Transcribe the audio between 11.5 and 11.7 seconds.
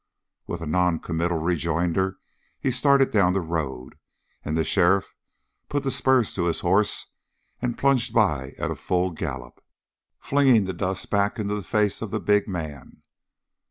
the